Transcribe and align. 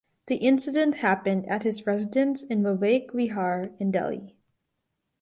The 0.25 0.37
incident 0.37 0.95
happened 0.95 1.47
at 1.47 1.61
his 1.61 1.85
residence 1.85 2.41
in 2.41 2.63
Vivek 2.63 3.11
Vihar 3.11 3.71
in 3.79 3.91
Delhi. 3.91 4.35